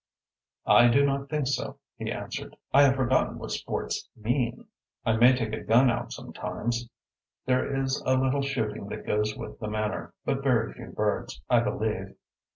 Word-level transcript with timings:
"I 0.65 0.87
do 0.87 1.05
not 1.05 1.29
think 1.29 1.45
so," 1.45 1.77
he 1.95 2.11
answered. 2.11 2.55
"I 2.73 2.81
have 2.81 2.95
forgotten 2.95 3.37
what 3.37 3.51
sports 3.51 4.09
mean. 4.15 4.65
I 5.05 5.15
may 5.15 5.35
take 5.35 5.53
a 5.53 5.61
gun 5.63 5.91
out 5.91 6.11
sometimes. 6.11 6.89
There 7.45 7.75
is 7.79 8.01
a 8.07 8.17
little 8.17 8.41
shooting 8.41 8.89
that 8.89 9.05
goes 9.05 9.37
with 9.37 9.59
the 9.59 9.67
Manor, 9.67 10.15
but 10.25 10.41
very 10.41 10.73
few 10.73 10.87
birds, 10.87 11.39
I 11.51 11.59
believe. 11.59 12.15